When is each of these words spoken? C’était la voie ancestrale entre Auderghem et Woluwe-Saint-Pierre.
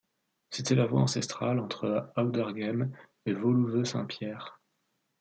C’était 0.49 0.73
la 0.73 0.87
voie 0.87 1.01
ancestrale 1.01 1.59
entre 1.59 2.11
Auderghem 2.15 2.91
et 3.27 3.35
Woluwe-Saint-Pierre. 3.35 4.59